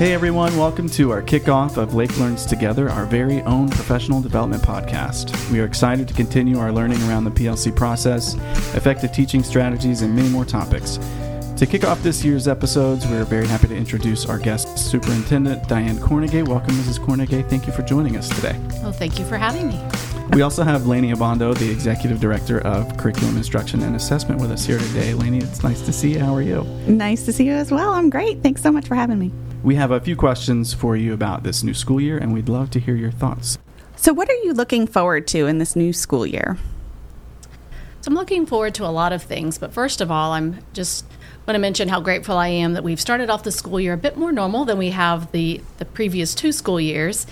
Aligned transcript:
Hey 0.00 0.14
everyone, 0.14 0.56
welcome 0.56 0.88
to 0.92 1.10
our 1.10 1.20
kickoff 1.20 1.76
of 1.76 1.92
Lake 1.92 2.18
Learns 2.18 2.46
Together, 2.46 2.88
our 2.88 3.04
very 3.04 3.42
own 3.42 3.68
professional 3.68 4.22
development 4.22 4.62
podcast. 4.62 5.50
We 5.52 5.60
are 5.60 5.66
excited 5.66 6.08
to 6.08 6.14
continue 6.14 6.58
our 6.58 6.72
learning 6.72 7.02
around 7.02 7.24
the 7.24 7.30
PLC 7.30 7.76
process, 7.76 8.32
effective 8.74 9.12
teaching 9.12 9.42
strategies, 9.42 10.00
and 10.00 10.16
many 10.16 10.30
more 10.30 10.46
topics. 10.46 10.98
To 11.54 11.66
kick 11.66 11.84
off 11.84 12.02
this 12.02 12.24
year's 12.24 12.48
episodes, 12.48 13.06
we 13.08 13.16
are 13.16 13.24
very 13.24 13.46
happy 13.46 13.68
to 13.68 13.76
introduce 13.76 14.24
our 14.24 14.38
guest 14.38 14.78
superintendent, 14.78 15.68
Diane 15.68 15.98
Kornegay. 15.98 16.48
Welcome, 16.48 16.76
Mrs. 16.76 16.98
Kornegay. 16.98 17.50
Thank 17.50 17.66
you 17.66 17.72
for 17.74 17.82
joining 17.82 18.16
us 18.16 18.30
today. 18.30 18.58
Well, 18.82 18.92
thank 18.92 19.18
you 19.18 19.26
for 19.26 19.36
having 19.36 19.68
me. 19.68 20.19
We 20.34 20.42
also 20.42 20.62
have 20.62 20.86
Lainey 20.86 21.12
Abondo, 21.12 21.58
the 21.58 21.68
Executive 21.68 22.20
Director 22.20 22.60
of 22.60 22.96
Curriculum 22.96 23.36
Instruction 23.36 23.82
and 23.82 23.96
Assessment, 23.96 24.40
with 24.40 24.52
us 24.52 24.64
here 24.64 24.78
today. 24.78 25.12
Lainey, 25.12 25.38
it's 25.38 25.64
nice 25.64 25.80
to 25.82 25.92
see 25.92 26.12
you. 26.12 26.20
How 26.20 26.32
are 26.36 26.40
you? 26.40 26.62
Nice 26.86 27.24
to 27.24 27.32
see 27.32 27.46
you 27.46 27.52
as 27.52 27.72
well. 27.72 27.90
I'm 27.94 28.10
great. 28.10 28.40
Thanks 28.40 28.62
so 28.62 28.70
much 28.70 28.86
for 28.86 28.94
having 28.94 29.18
me. 29.18 29.32
We 29.64 29.74
have 29.74 29.90
a 29.90 29.98
few 29.98 30.14
questions 30.14 30.72
for 30.72 30.96
you 30.96 31.14
about 31.14 31.42
this 31.42 31.64
new 31.64 31.74
school 31.74 32.00
year, 32.00 32.16
and 32.16 32.32
we'd 32.32 32.48
love 32.48 32.70
to 32.70 32.80
hear 32.80 32.94
your 32.94 33.10
thoughts. 33.10 33.58
So, 33.96 34.12
what 34.12 34.30
are 34.30 34.36
you 34.44 34.52
looking 34.52 34.86
forward 34.86 35.26
to 35.28 35.48
in 35.48 35.58
this 35.58 35.74
new 35.74 35.92
school 35.92 36.24
year? 36.24 36.58
So, 38.00 38.08
I'm 38.08 38.14
looking 38.14 38.46
forward 38.46 38.74
to 38.76 38.86
a 38.86 38.88
lot 38.88 39.12
of 39.12 39.24
things, 39.24 39.58
but 39.58 39.72
first 39.72 40.00
of 40.00 40.12
all, 40.12 40.32
I'm 40.32 40.58
just 40.72 41.04
want 41.48 41.56
to 41.56 41.58
mention 41.58 41.88
how 41.88 42.00
grateful 42.00 42.36
I 42.36 42.48
am 42.48 42.74
that 42.74 42.84
we've 42.84 43.00
started 43.00 43.30
off 43.30 43.42
the 43.42 43.50
school 43.50 43.80
year 43.80 43.94
a 43.94 43.98
bit 43.98 44.16
more 44.16 44.30
normal 44.30 44.64
than 44.64 44.78
we 44.78 44.90
have 44.90 45.32
the, 45.32 45.60
the 45.78 45.84
previous 45.84 46.36
two 46.36 46.52
school 46.52 46.80
years. 46.80 47.26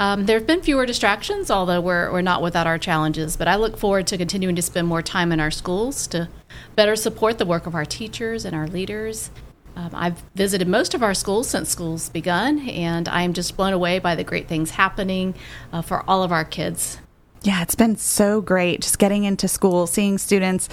Um, 0.00 0.26
there 0.26 0.36
have 0.38 0.46
been 0.46 0.62
fewer 0.62 0.86
distractions, 0.86 1.48
although 1.48 1.80
we're, 1.80 2.10
we're 2.10 2.20
not 2.22 2.42
without 2.42 2.66
our 2.66 2.78
challenges. 2.78 3.36
But 3.36 3.46
I 3.46 3.54
look 3.54 3.76
forward 3.76 4.08
to 4.08 4.18
continuing 4.18 4.56
to 4.56 4.62
spend 4.62 4.88
more 4.88 5.02
time 5.02 5.30
in 5.30 5.38
our 5.38 5.52
schools 5.52 6.08
to 6.08 6.28
better 6.74 6.96
support 6.96 7.38
the 7.38 7.46
work 7.46 7.66
of 7.66 7.76
our 7.76 7.84
teachers 7.84 8.44
and 8.44 8.56
our 8.56 8.66
leaders 8.66 9.30
um, 9.76 9.90
I've 9.94 10.22
visited 10.34 10.68
most 10.68 10.94
of 10.94 11.02
our 11.02 11.14
schools 11.14 11.48
since 11.48 11.70
school's 11.70 12.08
begun, 12.08 12.68
and 12.68 13.08
I 13.08 13.22
am 13.22 13.32
just 13.32 13.56
blown 13.56 13.72
away 13.72 13.98
by 13.98 14.14
the 14.14 14.24
great 14.24 14.48
things 14.48 14.70
happening 14.70 15.34
uh, 15.72 15.82
for 15.82 16.04
all 16.08 16.22
of 16.22 16.32
our 16.32 16.44
kids. 16.44 16.98
Yeah, 17.42 17.62
it's 17.62 17.74
been 17.74 17.96
so 17.96 18.40
great 18.40 18.82
just 18.82 18.98
getting 18.98 19.24
into 19.24 19.48
school, 19.48 19.86
seeing 19.86 20.18
students 20.18 20.68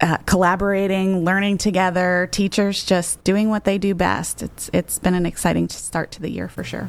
uh, 0.00 0.16
collaborating, 0.24 1.24
learning 1.24 1.58
together, 1.58 2.28
teachers 2.32 2.84
just 2.84 3.22
doing 3.24 3.50
what 3.50 3.64
they 3.64 3.76
do 3.76 3.94
best. 3.94 4.42
It's 4.42 4.70
it's 4.72 4.98
been 4.98 5.14
an 5.14 5.26
exciting 5.26 5.68
start 5.68 6.10
to 6.12 6.22
the 6.22 6.30
year 6.30 6.48
for 6.48 6.64
sure. 6.64 6.88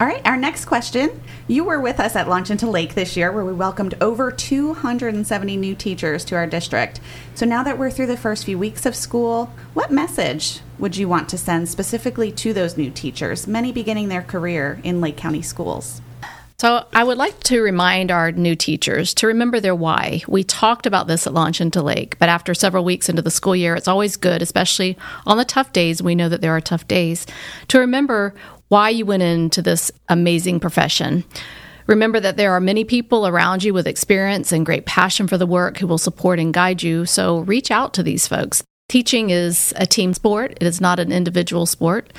All 0.00 0.06
right, 0.06 0.24
our 0.24 0.36
next 0.36 0.66
question. 0.66 1.20
You 1.48 1.64
were 1.64 1.80
with 1.80 1.98
us 1.98 2.14
at 2.14 2.28
Launch 2.28 2.52
into 2.52 2.70
Lake 2.70 2.94
this 2.94 3.16
year, 3.16 3.32
where 3.32 3.44
we 3.44 3.52
welcomed 3.52 3.96
over 4.00 4.30
270 4.30 5.56
new 5.56 5.74
teachers 5.74 6.24
to 6.26 6.36
our 6.36 6.46
district. 6.46 7.00
So 7.34 7.44
now 7.44 7.64
that 7.64 7.78
we're 7.78 7.90
through 7.90 8.06
the 8.06 8.16
first 8.16 8.44
few 8.44 8.56
weeks 8.60 8.86
of 8.86 8.94
school, 8.94 9.46
what 9.74 9.90
message 9.90 10.60
would 10.78 10.96
you 10.96 11.08
want 11.08 11.28
to 11.30 11.38
send 11.38 11.68
specifically 11.68 12.30
to 12.30 12.52
those 12.52 12.76
new 12.76 12.90
teachers, 12.90 13.48
many 13.48 13.72
beginning 13.72 14.08
their 14.08 14.22
career 14.22 14.80
in 14.84 15.00
Lake 15.00 15.16
County 15.16 15.42
schools? 15.42 16.00
So, 16.60 16.86
I 16.92 17.04
would 17.04 17.18
like 17.18 17.40
to 17.44 17.60
remind 17.60 18.10
our 18.10 18.32
new 18.32 18.56
teachers 18.56 19.14
to 19.14 19.28
remember 19.28 19.60
their 19.60 19.76
why. 19.76 20.22
We 20.26 20.42
talked 20.42 20.86
about 20.86 21.06
this 21.06 21.24
at 21.24 21.32
Launch 21.32 21.60
into 21.60 21.82
Lake, 21.82 22.18
but 22.18 22.28
after 22.28 22.52
several 22.52 22.84
weeks 22.84 23.08
into 23.08 23.22
the 23.22 23.30
school 23.30 23.54
year, 23.54 23.76
it's 23.76 23.86
always 23.86 24.16
good, 24.16 24.42
especially 24.42 24.98
on 25.24 25.38
the 25.38 25.44
tough 25.44 25.72
days. 25.72 26.02
We 26.02 26.16
know 26.16 26.28
that 26.28 26.40
there 26.40 26.56
are 26.56 26.60
tough 26.60 26.88
days, 26.88 27.26
to 27.68 27.78
remember 27.78 28.34
why 28.68 28.90
you 28.90 29.04
went 29.04 29.22
into 29.22 29.62
this 29.62 29.90
amazing 30.08 30.60
profession. 30.60 31.24
Remember 31.86 32.20
that 32.20 32.36
there 32.36 32.52
are 32.52 32.60
many 32.60 32.84
people 32.84 33.26
around 33.26 33.64
you 33.64 33.72
with 33.72 33.86
experience 33.86 34.52
and 34.52 34.66
great 34.66 34.84
passion 34.84 35.26
for 35.26 35.38
the 35.38 35.46
work 35.46 35.78
who 35.78 35.86
will 35.86 35.98
support 35.98 36.38
and 36.38 36.52
guide 36.52 36.82
you, 36.82 37.06
so 37.06 37.40
reach 37.40 37.70
out 37.70 37.94
to 37.94 38.02
these 38.02 38.28
folks. 38.28 38.62
Teaching 38.88 39.30
is 39.30 39.72
a 39.76 39.86
team 39.86 40.12
sport, 40.12 40.52
it 40.60 40.66
is 40.66 40.80
not 40.80 41.00
an 41.00 41.12
individual 41.12 41.64
sport. 41.64 42.12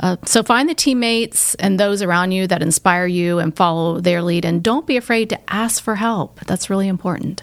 Uh, 0.00 0.16
so 0.24 0.42
find 0.42 0.68
the 0.68 0.74
teammates 0.74 1.54
and 1.56 1.78
those 1.78 2.00
around 2.00 2.32
you 2.32 2.46
that 2.46 2.62
inspire 2.62 3.06
you 3.06 3.38
and 3.38 3.54
follow 3.54 4.00
their 4.00 4.22
lead, 4.22 4.46
and 4.46 4.62
don't 4.62 4.86
be 4.86 4.96
afraid 4.96 5.28
to 5.28 5.52
ask 5.52 5.82
for 5.82 5.96
help. 5.96 6.40
That's 6.46 6.70
really 6.70 6.88
important. 6.88 7.42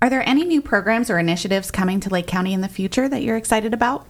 Are 0.00 0.10
there 0.10 0.28
any 0.28 0.44
new 0.44 0.62
programs 0.62 1.10
or 1.10 1.18
initiatives 1.18 1.70
coming 1.70 1.98
to 2.00 2.10
Lake 2.10 2.26
County 2.26 2.52
in 2.52 2.60
the 2.60 2.68
future 2.68 3.08
that 3.08 3.22
you're 3.22 3.36
excited 3.36 3.74
about? 3.74 4.06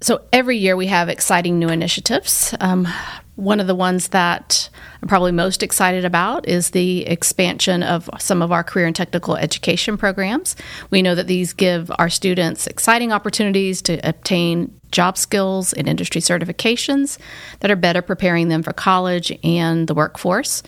So 0.00 0.22
every 0.32 0.56
year 0.56 0.76
we 0.76 0.86
have 0.86 1.08
exciting 1.08 1.58
new 1.58 1.68
initiatives. 1.68 2.54
Um, 2.60 2.86
one 3.34 3.60
of 3.60 3.66
the 3.66 3.74
ones 3.74 4.08
that 4.08 4.68
I'm 5.02 5.08
probably 5.08 5.32
most 5.32 5.62
excited 5.62 6.04
about 6.04 6.48
is 6.48 6.70
the 6.70 7.06
expansion 7.06 7.82
of 7.82 8.08
some 8.18 8.42
of 8.42 8.52
our 8.52 8.64
career 8.64 8.86
and 8.86 8.94
technical 8.94 9.36
education 9.36 9.96
programs. 9.96 10.56
We 10.90 11.02
know 11.02 11.14
that 11.14 11.26
these 11.26 11.52
give 11.52 11.90
our 11.98 12.08
students 12.08 12.66
exciting 12.66 13.12
opportunities 13.12 13.80
to 13.82 14.08
obtain 14.08 14.72
job 14.90 15.18
skills 15.18 15.72
and 15.72 15.88
industry 15.88 16.20
certifications 16.20 17.18
that 17.60 17.70
are 17.70 17.76
better 17.76 18.02
preparing 18.02 18.48
them 18.48 18.62
for 18.62 18.72
college 18.72 19.36
and 19.44 19.86
the 19.86 19.94
workforce. 19.94 20.62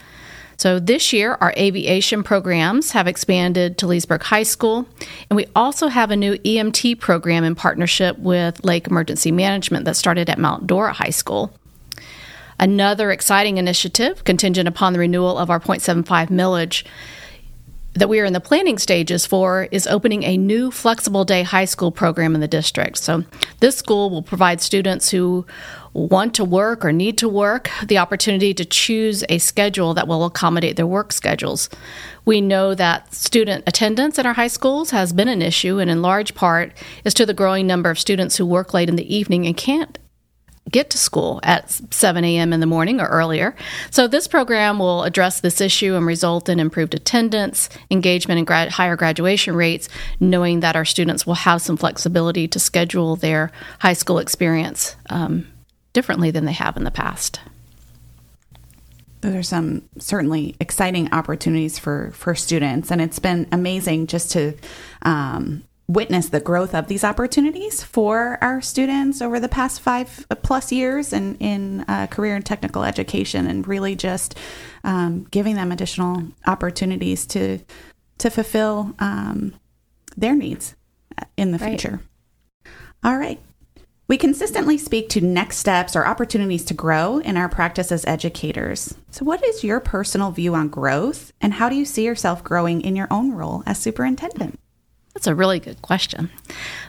So 0.61 0.79
this 0.79 1.15
year, 1.15 1.39
our 1.41 1.55
aviation 1.57 2.23
programs 2.23 2.91
have 2.91 3.07
expanded 3.07 3.79
to 3.79 3.87
Leesburg 3.87 4.23
High 4.25 4.43
School, 4.43 4.87
and 5.31 5.35
we 5.39 5.47
also 5.57 5.89
have 5.89 6.11
a 6.11 6.17
new 6.17 6.35
EMT 6.35 7.01
program 7.01 7.45
in 7.45 7.55
partnership 7.55 8.19
with 8.19 8.63
Lake 8.63 8.87
Emergency 8.87 9.33
Management 9.33 9.87
that 9.87 9.97
started 9.97 10.29
at 10.29 10.39
Mount 10.39 10.67
Dora 10.67 10.93
High 10.93 11.17
School. 11.17 11.51
Another 12.59 13.11
exciting 13.11 13.57
initiative, 13.57 14.23
contingent 14.25 14.69
upon 14.69 14.93
the 14.93 14.99
renewal 14.99 15.39
of 15.39 15.49
our 15.49 15.61
0.75 15.61 16.29
millage, 16.29 16.85
that 17.95 18.09
we 18.09 18.21
are 18.21 18.25
in 18.25 18.33
the 18.33 18.41
planning 18.41 18.79
stages 18.79 19.27
for 19.27 19.69
is 19.73 19.87
opening 19.87 20.23
a 20.23 20.37
new 20.37 20.71
flexible 20.71 21.25
day 21.25 21.43
high 21.43 21.65
school 21.65 21.91
program 21.91 22.35
in 22.35 22.41
the 22.41 22.49
district. 22.49 22.99
So, 22.99 23.25
this 23.59 23.77
school 23.77 24.11
will 24.11 24.23
provide 24.23 24.61
students 24.61 25.11
who 25.11 25.45
want 25.93 26.35
to 26.35 26.45
work 26.45 26.85
or 26.85 26.93
need 26.93 27.19
to 27.19 27.29
work 27.29 27.69
the 27.85 27.99
opportunity 27.99 28.55
to 28.55 28.65
choose 28.65 29.25
a 29.29 29.39
schedule 29.39 29.93
that 29.95 30.07
will 30.07 30.25
accommodate 30.25 30.77
their 30.77 30.87
work 30.87 31.13
schedules. 31.13 31.69
We 32.25 32.41
know 32.41 32.75
that 32.75 33.13
student 33.13 33.65
attendance 33.67 34.19
in 34.19 34.27
our 34.27 34.35
high 34.35 34.47
schools 34.47 34.91
has 34.91 35.13
been 35.13 35.29
an 35.29 35.43
issue, 35.43 35.79
and 35.79 35.91
in 35.91 36.01
large 36.01 36.35
part 36.37 36.73
is 37.05 37.15
to 37.15 37.27
the 37.27 37.35
growing 37.35 37.67
number 37.67 37.91
of 37.91 37.99
students 37.99 38.37
who 38.37 38.47
work 38.47 38.73
late 38.73 38.89
in 38.89 38.97
the 38.97 39.15
evening 39.15 39.47
and 39.47 39.57
can't 39.57 39.99
get 40.71 40.91
to 40.91 40.99
school 40.99 41.41
at 41.43 41.71
7 41.71 42.25
a.m. 42.25 42.53
in 42.53 42.61
the 42.61 42.67
morning 42.67 43.01
or 43.01 43.07
earlier. 43.07 43.55
So, 43.91 44.07
this 44.07 44.29
program 44.29 44.79
will 44.79 45.05
address 45.05 45.41
this 45.41 45.61
issue 45.61 45.95
and 45.95 46.07
result 46.07 46.49
in 46.49 46.61
improved 46.61 46.95
attendance, 46.95 47.69
engagement, 47.91 48.39
and 48.39 48.47
grad- 48.47 48.71
higher 48.71 48.97
graduation 48.97 49.55
rates, 49.55 49.89
knowing 50.19 50.61
that 50.61 50.77
our 50.77 50.85
students 50.85 51.27
will 51.27 51.35
have 51.35 51.63
some 51.63 51.77
flexibility 51.77 52.49
to 52.49 52.59
schedule 52.59 53.17
their 53.17 53.51
high 53.81 53.93
school 53.93 54.19
experience 54.19 54.97
um, 55.09 55.47
differently 55.93 56.31
than 56.31 56.45
they 56.45 56.53
have 56.53 56.77
in 56.77 56.85
the 56.85 56.91
past. 56.91 57.41
Those 59.21 59.35
are 59.35 59.43
some 59.43 59.83
certainly 59.99 60.57
exciting 60.61 61.13
opportunities 61.13 61.79
for 61.79 62.11
for 62.15 62.35
students, 62.35 62.91
and 62.91 63.03
it's 63.03 63.19
been 63.19 63.47
amazing 63.53 64.07
just 64.07 64.33
to 64.33 64.55
um, 65.03 65.63
witness 65.91 66.29
the 66.29 66.41
growth 66.41 66.75
of 66.75 66.87
these 66.87 67.03
opportunities 67.03 67.83
for 67.83 68.39
our 68.41 68.61
students 68.61 69.21
over 69.21 69.41
the 69.41 69.49
past 69.49 69.81
five 69.81 70.27
plus 70.43 70.71
years 70.71 71.13
in 71.13 71.35
in 71.37 71.85
uh, 71.89 72.07
career 72.07 72.37
and 72.37 72.47
technical 72.47 72.85
education, 72.85 73.47
and 73.47 73.67
really 73.67 73.97
just 73.97 74.37
um, 74.85 75.25
giving 75.31 75.57
them 75.57 75.73
additional 75.73 76.23
opportunities 76.47 77.27
to 77.27 77.59
to 78.19 78.31
fulfill 78.31 78.95
um, 78.99 79.55
their 80.17 80.37
needs 80.37 80.77
in 81.37 81.51
the 81.53 81.59
right. 81.59 81.71
future. 81.71 82.01
All 83.03 83.17
right. 83.17 83.41
We 84.07 84.19
consistently 84.19 84.77
speak 84.77 85.09
to 85.11 85.21
next 85.21 85.59
steps 85.59 85.95
or 85.95 86.05
opportunities 86.05 86.65
to 86.65 86.75
grow 86.75 87.19
in 87.19 87.37
our 87.37 87.49
practice 87.49 87.93
as 87.93 88.05
educators. 88.07 88.95
So, 89.13 89.25
what 89.25 89.45
is 89.45 89.63
your 89.63 89.79
personal 89.79 90.33
view 90.33 90.55
on 90.55 90.69
growth, 90.69 91.33
and 91.41 91.55
how 91.55 91.69
do 91.69 91.77
you 91.77 91.85
see 91.85 92.05
yourself 92.05 92.43
growing 92.43 92.81
in 92.81 92.97
your 92.97 93.07
own 93.11 93.33
role 93.33 93.63
as 93.67 93.79
superintendent? 93.79 94.59
That's 95.21 95.27
a 95.27 95.35
really 95.35 95.61
good 95.61 95.83
question. 95.83 96.31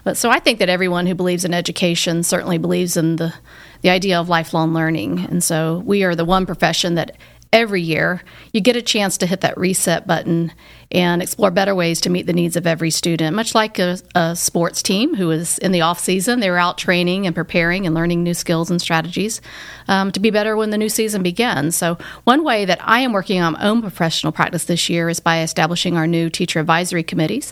But 0.05 0.15
so 0.15 0.29
I 0.29 0.39
think 0.39 0.59
that 0.59 0.69
everyone 0.69 1.05
who 1.05 1.13
believes 1.15 1.43
in 1.43 1.53
education 1.53 2.23
certainly 2.23 2.57
believes 2.57 2.95
in 2.95 3.17
the 3.17 3.33
the 3.81 3.89
idea 3.89 4.17
of 4.21 4.29
lifelong 4.29 4.73
learning. 4.73 5.25
And 5.29 5.43
so 5.43 5.83
we 5.85 6.05
are 6.05 6.15
the 6.15 6.23
one 6.23 6.45
profession 6.45 6.95
that 6.95 7.17
every 7.51 7.81
year 7.81 8.23
you 8.53 8.61
get 8.61 8.77
a 8.77 8.81
chance 8.81 9.17
to 9.17 9.25
hit 9.25 9.41
that 9.41 9.57
reset 9.57 10.07
button 10.07 10.53
and 10.91 11.21
explore 11.21 11.51
better 11.51 11.75
ways 11.75 11.99
to 11.99 12.09
meet 12.09 12.25
the 12.25 12.31
needs 12.31 12.55
of 12.55 12.65
every 12.65 12.89
student 12.89 13.35
much 13.35 13.53
like 13.53 13.77
a, 13.77 13.97
a, 14.15 14.33
sports 14.37 14.81
team 14.81 15.13
who 15.15 15.29
is 15.31 15.57
in 15.57 15.73
the 15.73 15.81
off 15.81 15.99
season 15.99 16.39
they 16.39 16.49
were 16.49 16.57
out 16.57 16.77
training 16.77 17.27
and 17.27 17.35
preparing 17.35 17.85
and 17.85 17.93
learning 17.93 18.23
new 18.23 18.33
skills 18.33 18.71
and 18.71 18.81
strategies 18.81 19.41
um, 19.89 20.13
to 20.13 20.21
be 20.21 20.29
better 20.29 20.55
when 20.55 20.69
the 20.69 20.77
new 20.77 20.87
season 20.87 21.21
begins 21.21 21.75
so 21.75 21.97
one 22.23 22.41
way 22.41 22.63
that 22.63 22.79
i 22.87 23.01
am 23.01 23.11
working 23.11 23.41
on 23.41 23.51
my 23.51 23.63
own 23.67 23.81
professional 23.81 24.31
practice 24.31 24.63
this 24.63 24.87
year 24.87 25.09
is 25.09 25.19
by 25.19 25.41
establishing 25.41 25.97
our 25.97 26.07
new 26.07 26.29
teacher 26.29 26.57
advisory 26.61 27.03
committees 27.03 27.51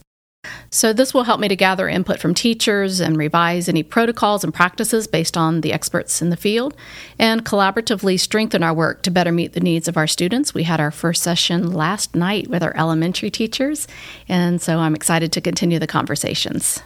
so, 0.71 0.93
this 0.93 1.13
will 1.13 1.23
help 1.23 1.39
me 1.39 1.47
to 1.47 1.55
gather 1.55 1.89
input 1.89 2.19
from 2.19 2.35
teachers 2.35 2.99
and 2.99 3.17
revise 3.17 3.67
any 3.67 3.81
protocols 3.81 4.43
and 4.43 4.53
practices 4.53 5.07
based 5.07 5.35
on 5.35 5.61
the 5.61 5.73
experts 5.73 6.21
in 6.21 6.29
the 6.29 6.37
field 6.37 6.75
and 7.17 7.43
collaboratively 7.43 8.19
strengthen 8.19 8.61
our 8.61 8.73
work 8.73 9.01
to 9.03 9.11
better 9.11 9.31
meet 9.31 9.53
the 9.53 9.59
needs 9.59 9.87
of 9.87 9.97
our 9.97 10.05
students. 10.05 10.53
We 10.53 10.63
had 10.63 10.79
our 10.79 10.91
first 10.91 11.23
session 11.23 11.73
last 11.73 12.15
night 12.15 12.49
with 12.49 12.61
our 12.61 12.75
elementary 12.77 13.31
teachers, 13.31 13.87
and 14.27 14.61
so 14.61 14.77
I'm 14.77 14.95
excited 14.95 15.31
to 15.33 15.41
continue 15.41 15.79
the 15.79 15.87
conversations. 15.87 16.83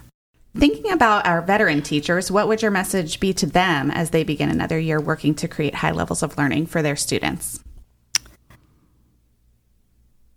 Thinking 0.56 0.92
about 0.92 1.26
our 1.26 1.42
veteran 1.42 1.82
teachers, 1.82 2.32
what 2.32 2.48
would 2.48 2.62
your 2.62 2.72
message 2.72 3.20
be 3.20 3.34
to 3.34 3.46
them 3.46 3.92
as 3.92 4.12
they 4.12 4.24
begin 4.24 4.50
another 4.50 4.80
year 4.80 5.02
working 5.02 5.36
to 5.36 5.48
create 5.48 5.76
high 5.76 5.92
levels 5.92 6.24
of 6.24 6.38
learning 6.38 6.68
for 6.68 6.82
their 6.82 6.96
students? 6.96 7.62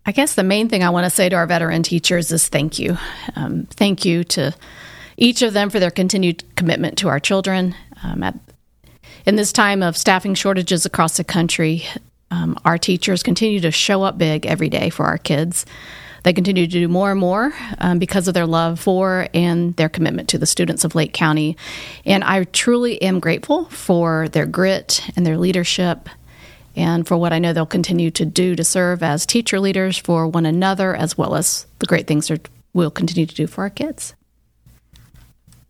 I 0.09 0.13
guess 0.13 0.35
the 0.35 0.45
main 0.45 0.69
thing 0.69 0.85
I 0.85 0.91
want 0.91 1.05
to 1.05 1.11
say 1.11 1.29
to 1.29 1.35
our 1.35 1.49
veteran 1.49 1.83
teachers 1.83 2.31
is 2.31 2.47
thank 2.49 2.79
you. 2.79 2.97
Um, 3.35 3.67
thank 3.71 4.05
you 4.05 4.23
to 4.25 4.55
each 5.17 5.43
of 5.43 5.53
them 5.53 5.69
for 5.69 5.81
their 5.81 5.91
continued 5.91 6.45
commitment 6.55 6.97
to 6.99 7.09
our 7.09 7.19
children. 7.19 7.75
Um, 8.05 8.23
at, 8.23 8.39
in 9.27 9.35
this 9.35 9.53
time 9.53 9.83
of 9.83 9.97
staffing 9.97 10.35
shortages 10.35 10.87
across 10.87 11.17
the 11.17 11.25
country, 11.25 11.85
um, 12.31 12.57
our 12.65 12.79
teachers 12.79 13.25
continue 13.25 13.59
to 13.59 13.73
show 13.73 14.05
up 14.05 14.17
big 14.17 14.47
every 14.47 14.69
day 14.69 14.91
for 14.91 15.07
our 15.07 15.19
kids. 15.19 15.67
They 16.23 16.33
continue 16.33 16.67
to 16.67 16.73
do 16.73 16.87
more 16.87 17.11
and 17.11 17.19
more 17.19 17.53
um, 17.79 17.99
because 17.99 18.29
of 18.29 18.35
their 18.35 18.47
love 18.47 18.79
for 18.79 19.27
and 19.35 19.75
their 19.75 19.89
commitment 19.89 20.29
to 20.29 20.39
the 20.39 20.47
students 20.47 20.85
of 20.85 20.95
Lake 20.95 21.15
County. 21.15 21.57
And 22.05 22.23
I 22.23 22.45
truly 22.45 23.03
am 23.03 23.19
grateful 23.19 23.65
for 23.67 24.29
their 24.29 24.47
grit 24.47 25.03
and 25.17 25.27
their 25.27 25.39
leadership 25.39 26.09
and 26.77 27.07
for 27.07 27.17
what 27.17 27.33
I 27.33 27.39
know 27.39 27.53
they'll 27.53 27.67
continue 27.67 28.11
to 28.13 28.25
do 28.25 28.55
to 28.55 28.63
serve 28.63 29.03
as 29.03 29.25
teacher 29.27 29.59
leaders 29.59 29.97
for 29.97 30.29
one 30.29 30.47
another, 30.47 30.95
as 30.95 31.17
well 31.17 31.35
as 31.35 31.67
the 31.79 31.87
great 31.87 32.07
things 32.07 32.29
that 32.29 32.49
we'll 32.75 32.91
continue 32.91 33.27
to 33.27 33.35
do 33.35 33.47
for 33.47 33.63
our 33.63 33.71
kids. 33.71 34.15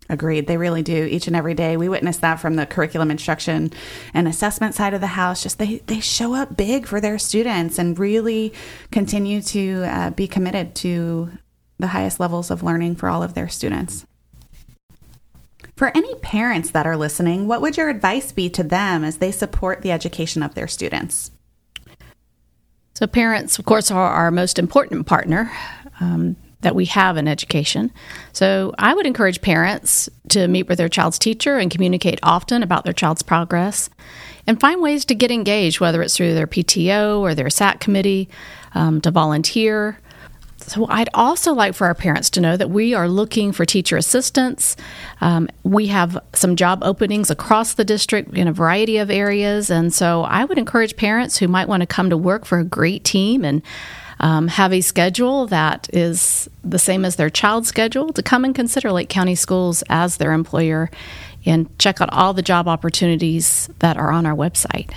Agreed. 0.08 0.47
They 0.47 0.56
really 0.56 0.82
do 0.82 1.05
each 1.05 1.26
and 1.26 1.35
every 1.35 1.55
day. 1.55 1.76
We 1.76 1.88
witness 1.88 2.19
that 2.19 2.37
from 2.37 2.55
the 2.55 2.67
curriculum 2.67 3.11
instruction 3.11 3.73
and 4.14 4.29
assessment 4.29 4.75
side 4.75 4.94
of 4.94 5.00
the 5.00 5.08
house. 5.08 5.43
Just 5.43 5.58
they, 5.58 5.79
they 5.87 6.00
show 6.00 6.35
up 6.35 6.56
big 6.56 6.87
for 6.87 7.00
their 7.00 7.19
students 7.19 7.79
and 7.79 7.99
really 7.99 8.52
continue 8.93 9.43
to 9.43 9.85
uh, 9.85 10.11
be 10.11 10.29
committed 10.29 10.75
to 10.76 11.31
the 11.79 11.88
highest 11.88 12.20
levels 12.20 12.50
of 12.50 12.62
learning 12.62 12.97
for 12.97 13.09
all 13.09 13.23
of 13.23 13.35
their 13.35 13.49
students. 13.49 14.06
For 15.76 15.94
any 15.94 16.14
parents 16.17 16.70
that 16.70 16.87
are 16.87 16.96
listening, 16.96 17.46
what 17.46 17.61
would 17.61 17.76
your 17.76 17.90
advice 17.90 18.32
be 18.32 18.49
to 18.50 18.62
them 18.62 19.05
as 19.05 19.19
they 19.19 19.31
support 19.31 19.82
the 19.82 19.93
education 19.93 20.43
of 20.43 20.55
their 20.55 20.67
students? 20.67 21.31
So, 22.94 23.06
parents, 23.06 23.58
of 23.58 23.67
course, 23.67 23.90
are 23.90 24.11
our 24.11 24.31
most 24.31 24.58
important 24.58 25.06
partner 25.06 25.52
um, 26.00 26.37
that 26.62 26.75
we 26.75 26.87
have 26.87 27.19
in 27.19 27.28
education. 27.28 27.93
So, 28.32 28.73
I 28.78 28.94
would 28.94 29.05
encourage 29.05 29.43
parents 29.43 30.08
to 30.31 30.49
meet 30.49 30.67
with 30.67 30.78
their 30.78 30.88
child's 30.88 31.19
teacher 31.19 31.58
and 31.58 31.70
communicate 31.70 32.20
often 32.23 32.62
about 32.62 32.84
their 32.84 32.94
child's 32.94 33.23
progress 33.23 33.90
and 34.46 34.58
find 34.58 34.81
ways 34.81 35.05
to 35.05 35.14
get 35.14 35.31
engaged, 35.31 35.78
whether 35.78 36.00
it's 36.00 36.17
through 36.17 36.32
their 36.32 36.46
PTO 36.46 37.20
or 37.20 37.34
their 37.34 37.50
SAC 37.50 37.81
committee, 37.81 38.31
um, 38.75 39.02
to 39.02 39.11
volunteer 39.11 39.99
so 40.67 40.87
I'd 40.89 41.09
also 41.15 41.53
like 41.53 41.75
for 41.75 41.87
our 41.87 41.95
parents 41.95 42.29
to 42.31 42.41
know 42.41 42.57
that 42.57 42.71
we 42.71 42.93
are 42.93 43.09
looking 43.09 43.53
for 43.53 43.65
teacher 43.65 43.97
assistants. 43.97 44.77
Um, 45.21 45.49
we 45.63 45.87
have 45.89 46.19
some 46.33 46.57
job 46.57 46.81
openings 46.83 47.31
across 47.31 47.75
the 47.75 47.85
district 47.85 48.35
in 48.35 48.49
a 48.49 48.53
variety 48.53 48.99
of 48.99 49.11
areas. 49.11 49.71
And 49.71 49.95
so 49.95 50.23
I 50.23 50.45
would 50.45 50.59
encourage 50.59 50.97
parents 50.97 51.37
who 51.39 51.47
might 51.47 51.69
want 51.69 51.83
to 51.83 51.87
come 51.87 52.11
to 52.11 52.17
work 52.17 52.45
for 52.45 52.59
a 52.59 52.65
great 52.65 53.05
team 53.05 53.45
and 53.45 53.63
um, 54.19 54.49
have 54.49 54.73
a 54.73 54.81
schedule 54.81 55.47
that 55.47 55.89
is 55.93 56.49
the 56.65 56.79
same 56.79 57.05
as 57.05 57.17
their 57.17 57.31
child's 57.31 57.69
schedule 57.69 58.12
to 58.15 58.23
come 58.23 58.45
and 58.45 58.55
consider 58.55 58.91
Lake 58.91 59.09
County 59.09 59.35
Schools 59.35 59.85
as 59.89 60.17
their 60.17 60.33
employer 60.33 60.91
and 61.45 61.79
check 61.79 62.01
out 62.01 62.12
all 62.12 62.33
the 62.33 62.43
job 62.43 62.67
opportunities 62.67 63.69
that 63.79 63.97
are 63.97 64.11
on 64.11 64.27
our 64.27 64.35
website 64.35 64.91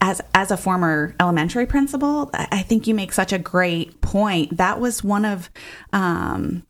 as 0.00 0.20
as 0.34 0.50
a 0.50 0.56
former 0.56 1.14
elementary 1.18 1.66
principal, 1.66 2.30
I 2.32 2.62
think 2.62 2.86
you 2.86 2.94
make 2.94 3.12
such 3.12 3.32
a 3.32 3.38
great 3.38 4.00
point. 4.06 4.56
That 4.56 4.80
was 4.80 5.02
one 5.02 5.24
of 5.24 5.50
um, 5.92 6.64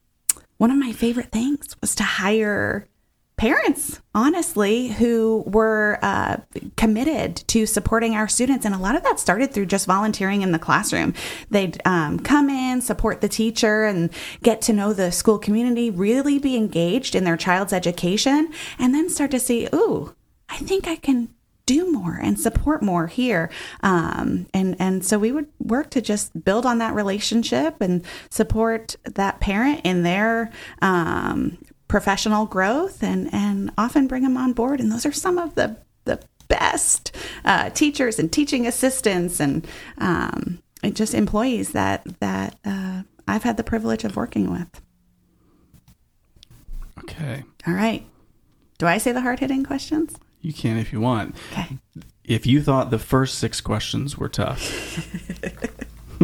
one 0.56 0.71
of 0.71 0.79
my 0.79 0.93
favorite 0.93 1.31
things 1.31 1.77
was 1.83 1.94
to 1.97 2.03
hire 2.03 2.88
parents, 3.37 4.00
honestly, 4.15 4.88
who 4.88 5.44
were 5.47 5.99
uh, 6.00 6.38
committed 6.79 7.37
to 7.49 7.67
supporting 7.67 8.15
our 8.15 8.27
students. 8.27 8.65
And 8.65 8.75
a 8.75 8.79
lot 8.79 8.97
of 8.97 9.03
that 9.03 9.21
started 9.21 9.53
through 9.53 9.67
just 9.67 9.87
volunteering 9.87 10.41
in 10.41 10.53
the 10.53 10.59
classroom. 10.59 11.12
They'd 11.50 11.79
um, 11.85 12.19
come 12.19 12.49
in, 12.49 12.81
support 12.81 13.21
the 13.21 13.29
teacher, 13.29 13.85
and 13.85 14.09
get 14.43 14.62
to 14.62 14.73
know 14.73 14.94
the 14.94 15.12
school 15.12 15.38
community, 15.38 15.91
really 15.91 16.38
be 16.38 16.56
engaged 16.56 17.15
in 17.15 17.25
their 17.25 17.37
child's 17.37 17.75
education, 17.75 18.50
and 18.79 18.94
then 18.94 19.11
start 19.11 19.33
to 19.33 19.41
see, 19.41 19.69
ooh, 19.75 20.15
I 20.49 20.56
think 20.56 20.88
I 20.88 20.97
can 20.97 21.29
do 21.66 21.90
more 21.90 22.18
and 22.22 22.38
support 22.38 22.82
more 22.82 23.08
here. 23.08 23.50
Um, 23.82 24.46
and, 24.54 24.76
and 24.78 25.04
so 25.04 25.18
we 25.18 25.32
would 25.32 25.48
work 25.58 25.90
to 25.90 26.00
just 26.00 26.44
build 26.44 26.64
on 26.64 26.78
that 26.78 26.94
relationship 26.94 27.80
and 27.80 28.04
support 28.30 28.96
that 29.04 29.40
parent 29.40 29.80
in 29.84 30.04
their 30.04 30.50
um, 30.80 31.58
professional 31.88 32.46
growth 32.46 33.02
and, 33.02 33.28
and 33.32 33.72
often 33.76 34.06
bring 34.06 34.22
them 34.22 34.36
on 34.36 34.52
board. 34.52 34.80
And 34.80 34.90
those 34.90 35.04
are 35.04 35.12
some 35.12 35.38
of 35.38 35.56
the, 35.56 35.76
the 36.04 36.20
best 36.48 37.14
uh, 37.44 37.70
teachers 37.70 38.18
and 38.18 38.32
teaching 38.32 38.66
assistants 38.66 39.40
and, 39.40 39.66
um, 39.98 40.62
and 40.82 40.94
just 40.94 41.14
employees 41.14 41.72
that, 41.72 42.04
that 42.20 42.56
uh, 42.64 43.02
I've 43.26 43.42
had 43.42 43.56
the 43.56 43.64
privilege 43.64 44.04
of 44.04 44.16
working 44.16 44.50
with. 44.50 44.80
Okay. 47.00 47.42
All 47.66 47.74
right. 47.74 48.06
Do 48.78 48.86
I 48.86 48.98
say 48.98 49.12
the 49.12 49.20
hard 49.20 49.40
hitting 49.40 49.64
questions? 49.64 50.16
You 50.41 50.53
can 50.53 50.77
if 50.77 50.93
you 50.93 51.00
want. 51.00 51.37
Okay. 51.53 51.79
If 52.25 52.47
you 52.47 52.62
thought 52.62 52.91
the 52.91 52.99
first 52.99 53.38
six 53.38 53.61
questions 53.61 54.19
were 54.19 54.29
tough, 54.29 54.61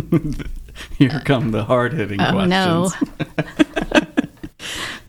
here 0.99 1.23
come 1.25 1.53
the 1.53 1.64
hard 1.64 1.93
hitting 1.93 2.20
oh, 2.20 2.32
questions. 2.32 2.50
No. 2.50 2.88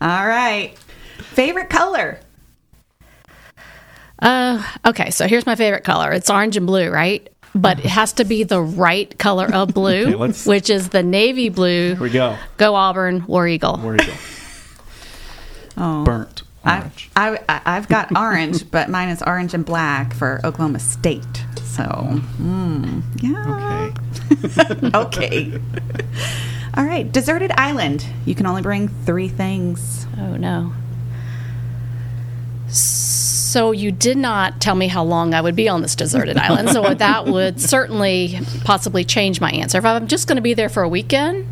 All 0.00 0.26
right. 0.26 0.76
Favorite 1.18 1.70
color? 1.70 2.20
Uh, 4.20 4.62
okay, 4.86 5.10
so 5.10 5.26
here's 5.26 5.46
my 5.46 5.56
favorite 5.56 5.84
color. 5.84 6.12
It's 6.12 6.30
orange 6.30 6.56
and 6.56 6.66
blue, 6.66 6.90
right? 6.90 7.28
But 7.54 7.80
it 7.80 7.86
has 7.86 8.12
to 8.14 8.24
be 8.24 8.42
the 8.42 8.60
right 8.60 9.16
color 9.18 9.52
of 9.52 9.74
blue, 9.74 10.14
Okay, 10.14 10.32
which 10.48 10.70
is 10.70 10.88
the 10.88 11.02
navy 11.02 11.48
blue. 11.48 11.94
Here 11.94 12.02
we 12.02 12.10
go. 12.10 12.36
Go 12.56 12.74
Auburn, 12.74 13.24
War 13.26 13.46
Eagle. 13.46 13.80
You 13.82 13.96
go? 13.96 14.12
Oh. 15.76 16.04
Burnt 16.04 16.43
orange. 16.66 17.10
I, 17.16 17.38
I, 17.48 17.74
have 17.74 17.88
got 17.88 18.16
orange, 18.16 18.70
but 18.70 18.88
mine 18.88 19.08
is 19.08 19.22
orange 19.22 19.54
and 19.54 19.64
black 19.64 20.14
for 20.14 20.40
Oklahoma 20.44 20.80
State. 20.80 21.44
So, 21.64 21.84
mm, 21.84 23.02
yeah. 23.20 23.90
okay. 24.92 24.96
okay. 24.98 25.60
All 26.76 26.84
right. 26.84 27.10
Deserted 27.10 27.52
island. 27.52 28.06
You 28.26 28.34
can 28.34 28.46
only 28.46 28.62
bring 28.62 28.88
three 28.88 29.28
things. 29.28 30.06
Oh, 30.18 30.36
no. 30.36 30.72
So 32.68 33.70
you 33.70 33.92
did 33.92 34.16
not 34.16 34.60
tell 34.60 34.74
me 34.74 34.88
how 34.88 35.04
long 35.04 35.32
I 35.32 35.40
would 35.40 35.54
be 35.54 35.68
on 35.68 35.80
this 35.80 35.94
deserted 35.94 36.36
island. 36.36 36.70
So 36.70 36.94
that 36.94 37.26
would 37.26 37.60
certainly 37.60 38.40
possibly 38.64 39.04
change 39.04 39.40
my 39.40 39.52
answer. 39.52 39.78
If 39.78 39.84
I'm 39.84 40.08
just 40.08 40.26
going 40.26 40.36
to 40.36 40.42
be 40.42 40.54
there 40.54 40.68
for 40.68 40.82
a 40.82 40.88
weekend, 40.88 41.46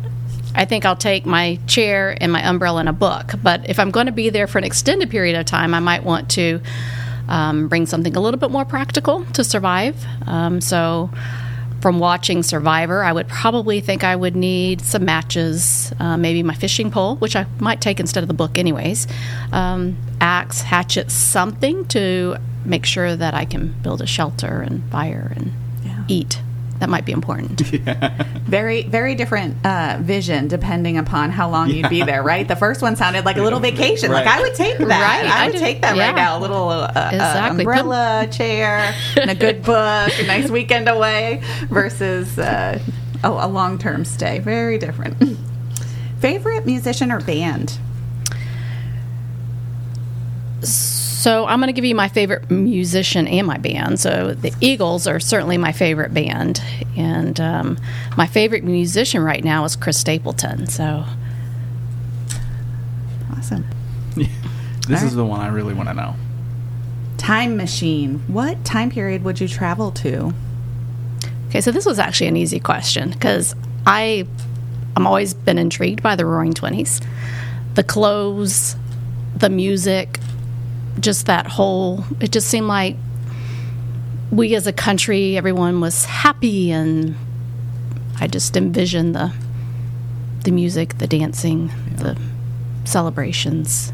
I 0.55 0.65
think 0.65 0.85
I'll 0.85 0.95
take 0.95 1.25
my 1.25 1.59
chair 1.67 2.15
and 2.21 2.31
my 2.31 2.47
umbrella 2.47 2.79
and 2.81 2.89
a 2.89 2.93
book. 2.93 3.33
But 3.41 3.69
if 3.69 3.79
I'm 3.79 3.91
going 3.91 4.05
to 4.05 4.11
be 4.11 4.29
there 4.29 4.47
for 4.47 4.57
an 4.57 4.63
extended 4.63 5.09
period 5.09 5.35
of 5.37 5.45
time, 5.45 5.73
I 5.73 5.79
might 5.79 6.03
want 6.03 6.29
to 6.31 6.61
um, 7.27 7.67
bring 7.67 7.85
something 7.85 8.15
a 8.15 8.19
little 8.19 8.39
bit 8.39 8.51
more 8.51 8.65
practical 8.65 9.25
to 9.33 9.43
survive. 9.43 9.95
Um, 10.27 10.61
so, 10.61 11.09
from 11.81 11.99
watching 11.99 12.43
Survivor, 12.43 13.03
I 13.03 13.11
would 13.11 13.27
probably 13.27 13.81
think 13.81 14.05
I 14.05 14.15
would 14.15 14.37
need 14.37 14.79
some 14.79 15.03
matches, 15.03 15.91
uh, 15.99 16.15
maybe 16.15 16.41
my 16.41 16.53
fishing 16.53 16.89
pole, 16.89 17.17
which 17.17 17.35
I 17.35 17.45
might 17.59 17.81
take 17.81 17.99
instead 17.99 18.23
of 18.23 18.29
the 18.29 18.33
book, 18.33 18.57
anyways, 18.57 19.05
um, 19.51 19.97
axe, 20.21 20.61
hatchet, 20.61 21.11
something 21.11 21.83
to 21.87 22.37
make 22.63 22.85
sure 22.85 23.17
that 23.17 23.33
I 23.33 23.43
can 23.43 23.75
build 23.81 24.01
a 24.01 24.07
shelter 24.07 24.61
and 24.61 24.81
fire 24.91 25.33
and 25.35 25.51
Yeah. 25.83 26.03
eat. 26.07 26.39
That 26.79 26.89
might 26.89 27.05
be 27.05 27.11
important. 27.13 27.61
Very, 28.45 28.83
very 28.83 29.15
different 29.15 29.65
uh, 29.65 29.97
vision 30.01 30.47
depending 30.47 30.97
upon 30.97 31.31
how 31.31 31.49
long 31.49 31.69
you'd 31.69 31.89
be 31.89 32.03
there, 32.03 32.21
right? 32.21 32.45
The 32.47 32.55
first 32.57 32.81
one 32.81 32.95
sounded 32.95 33.23
like 33.25 33.37
a 33.37 33.41
little 33.41 33.59
vacation. 33.59 34.11
Like 34.11 34.27
I 34.27 34.41
would 34.41 34.53
take 34.53 34.77
that. 34.79 34.87
Right, 34.87 35.25
I 35.31 35.43
I 35.43 35.45
would 35.47 35.53
do- 35.53 35.59
take 35.59 35.81
that 35.81 35.95
yeah. 35.95 36.07
right 36.07 36.15
now. 36.15 36.37
A 36.37 36.41
little 36.41 36.69
uh, 36.69 36.91
uh, 36.93 37.09
Exactly. 37.13 37.63
Put- 37.63 37.77
umbrella, 37.77 38.27
chair, 38.31 38.93
and 39.15 39.31
a 39.31 39.35
good 39.35 39.63
book, 39.63 40.11
a 40.19 40.23
nice 40.27 40.49
weekend 40.57 40.89
away 40.89 41.41
versus 41.69 42.37
uh, 42.37 42.77
a, 43.23 43.27
a 43.29 43.47
long 43.47 43.77
term 43.79 44.03
stay. 44.03 44.39
Very 44.39 44.77
different. 44.77 45.15
Favorite 46.19 46.65
musician 46.65 47.11
or 47.11 47.21
band? 47.21 47.77
So 50.61 50.92
I'm 51.29 51.59
going 51.59 51.67
to 51.67 51.73
give 51.73 51.85
you 51.85 51.95
my 51.95 52.07
favorite 52.07 52.49
musician 52.49 53.27
and 53.27 53.45
my 53.45 53.57
band. 53.57 53.99
So 53.99 54.33
the 54.33 54.53
Eagles 54.61 55.07
are 55.07 55.19
certainly 55.19 55.57
my 55.57 55.71
favorite 55.71 56.13
band, 56.13 56.61
and 56.97 57.39
um, 57.39 57.77
my 58.17 58.27
favorite 58.27 58.63
musician 58.63 59.23
right 59.23 59.43
now 59.43 59.63
is 59.63 59.75
Chris 59.75 59.97
Stapleton. 59.97 60.67
So 60.67 61.05
Awesome. 63.37 63.65
This 64.85 64.99
All 65.01 65.07
is 65.07 65.15
the 65.15 65.23
one 65.23 65.39
I 65.39 65.47
really 65.47 65.73
want 65.73 65.87
to 65.87 65.95
know. 65.95 66.15
Time 67.17 67.55
machine. 67.55 68.19
What 68.27 68.65
time 68.65 68.89
period 68.91 69.23
would 69.23 69.39
you 69.39 69.47
travel 69.47 69.91
to? 69.91 70.33
okay, 71.47 71.61
so 71.61 71.71
this 71.71 71.85
was 71.85 71.99
actually 71.99 72.27
an 72.27 72.35
easy 72.35 72.59
question 72.59 73.11
because 73.11 73.55
I 73.85 74.27
I'm 74.97 75.07
always 75.07 75.33
been 75.33 75.57
intrigued 75.57 76.03
by 76.03 76.17
the 76.17 76.25
Roaring 76.25 76.53
Twenties. 76.53 76.99
the 77.75 77.83
clothes, 77.83 78.75
the 79.37 79.49
music, 79.49 80.19
just 80.99 81.25
that 81.25 81.47
whole, 81.47 82.03
it 82.19 82.31
just 82.31 82.47
seemed 82.47 82.67
like 82.67 82.95
we 84.31 84.55
as 84.55 84.67
a 84.67 84.73
country, 84.73 85.37
everyone 85.37 85.81
was 85.81 86.05
happy, 86.05 86.71
and 86.71 87.15
I 88.19 88.27
just 88.27 88.57
envisioned 88.57 89.15
the 89.15 89.33
the 90.43 90.51
music, 90.51 90.97
the 90.97 91.07
dancing, 91.07 91.67
the 91.95 92.17
celebrations. 92.83 93.93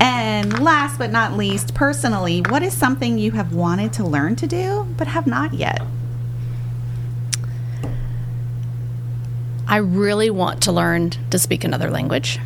And 0.00 0.62
last 0.62 0.98
but 0.98 1.10
not 1.10 1.36
least, 1.36 1.74
personally, 1.74 2.42
what 2.48 2.62
is 2.62 2.72
something 2.72 3.18
you 3.18 3.32
have 3.32 3.52
wanted 3.52 3.92
to 3.94 4.04
learn 4.04 4.36
to 4.36 4.46
do 4.46 4.86
but 4.96 5.08
have 5.08 5.26
not 5.26 5.54
yet? 5.54 5.82
I 9.66 9.78
really 9.78 10.30
want 10.30 10.62
to 10.62 10.72
learn 10.72 11.10
to 11.30 11.38
speak 11.38 11.64
another 11.64 11.90
language. 11.90 12.38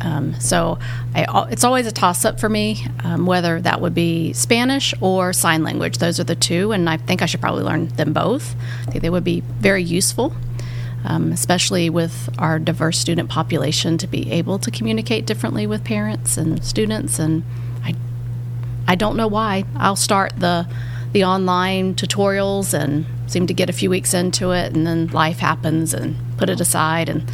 Um, 0.00 0.38
so 0.40 0.78
I, 1.14 1.48
it's 1.50 1.64
always 1.64 1.86
a 1.86 1.92
toss 1.92 2.24
up 2.24 2.38
for 2.38 2.48
me 2.48 2.86
um, 3.04 3.26
whether 3.26 3.60
that 3.60 3.80
would 3.80 3.94
be 3.94 4.32
Spanish 4.32 4.94
or 5.00 5.32
sign 5.32 5.62
language. 5.62 5.98
Those 5.98 6.20
are 6.20 6.24
the 6.24 6.36
two, 6.36 6.72
and 6.72 6.88
I 6.88 6.96
think 6.96 7.22
I 7.22 7.26
should 7.26 7.40
probably 7.40 7.64
learn 7.64 7.88
them 7.88 8.12
both. 8.12 8.54
I 8.86 8.90
think 8.90 9.02
they 9.02 9.10
would 9.10 9.24
be 9.24 9.40
very 9.40 9.82
useful, 9.82 10.34
um, 11.04 11.32
especially 11.32 11.90
with 11.90 12.28
our 12.38 12.58
diverse 12.58 12.98
student 12.98 13.28
population, 13.28 13.98
to 13.98 14.06
be 14.06 14.30
able 14.30 14.58
to 14.60 14.70
communicate 14.70 15.26
differently 15.26 15.66
with 15.66 15.84
parents 15.84 16.36
and 16.36 16.64
students. 16.64 17.18
And 17.18 17.42
I, 17.82 17.94
I 18.86 18.94
don't 18.94 19.16
know 19.16 19.28
why. 19.28 19.64
I'll 19.76 19.96
start 19.96 20.34
the 20.38 20.68
the 21.10 21.24
online 21.24 21.94
tutorials 21.94 22.74
and 22.78 23.06
seem 23.26 23.46
to 23.46 23.54
get 23.54 23.70
a 23.70 23.72
few 23.72 23.88
weeks 23.88 24.12
into 24.12 24.50
it, 24.52 24.74
and 24.74 24.86
then 24.86 25.06
life 25.08 25.38
happens 25.38 25.94
and 25.94 26.16
put 26.36 26.50
it 26.50 26.60
aside, 26.60 27.08
and 27.08 27.24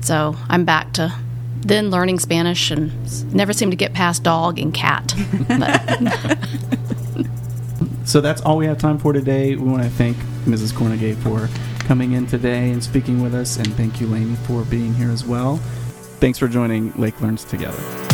so 0.00 0.36
I'm 0.48 0.64
back 0.64 0.92
to 0.94 1.12
then 1.64 1.90
learning 1.90 2.18
Spanish 2.18 2.70
and 2.70 3.34
never 3.34 3.52
seem 3.52 3.70
to 3.70 3.76
get 3.76 3.92
past 3.92 4.22
dog 4.22 4.58
and 4.58 4.72
cat. 4.72 5.10
so 8.04 8.20
that's 8.20 8.40
all 8.42 8.56
we 8.56 8.66
have 8.66 8.78
time 8.78 8.98
for 8.98 9.12
today. 9.12 9.56
We 9.56 9.70
want 9.70 9.82
to 9.82 9.90
thank 9.90 10.16
Mrs. 10.44 10.72
Kornegay 10.72 11.16
for 11.16 11.48
coming 11.86 12.12
in 12.12 12.26
today 12.26 12.70
and 12.70 12.82
speaking 12.82 13.22
with 13.22 13.34
us, 13.34 13.56
and 13.56 13.72
thank 13.74 14.00
you, 14.00 14.06
Lainey, 14.06 14.36
for 14.36 14.64
being 14.64 14.94
here 14.94 15.10
as 15.10 15.24
well. 15.24 15.56
Thanks 16.20 16.38
for 16.38 16.48
joining 16.48 16.92
Lake 16.92 17.20
Learns 17.20 17.44
Together. 17.44 18.13